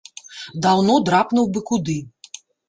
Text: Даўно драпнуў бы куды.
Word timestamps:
Даўно 0.65 0.95
драпнуў 1.09 1.45
бы 1.53 1.63
куды. 1.69 1.99